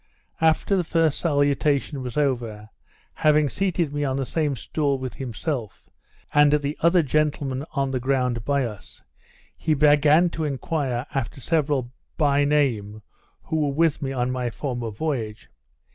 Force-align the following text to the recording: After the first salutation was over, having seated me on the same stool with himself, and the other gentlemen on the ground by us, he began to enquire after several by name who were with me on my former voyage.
After 0.41 0.75
the 0.75 0.83
first 0.83 1.19
salutation 1.19 2.01
was 2.01 2.17
over, 2.17 2.69
having 3.13 3.49
seated 3.49 3.93
me 3.93 4.03
on 4.03 4.15
the 4.17 4.25
same 4.25 4.55
stool 4.55 4.97
with 4.97 5.13
himself, 5.13 5.91
and 6.33 6.53
the 6.53 6.75
other 6.81 7.03
gentlemen 7.03 7.65
on 7.73 7.91
the 7.91 7.99
ground 7.99 8.43
by 8.43 8.65
us, 8.65 9.03
he 9.55 9.75
began 9.75 10.31
to 10.31 10.43
enquire 10.43 11.05
after 11.13 11.39
several 11.39 11.91
by 12.17 12.45
name 12.45 13.03
who 13.43 13.57
were 13.57 13.73
with 13.73 14.01
me 14.01 14.11
on 14.11 14.31
my 14.31 14.49
former 14.49 14.89
voyage. 14.89 15.49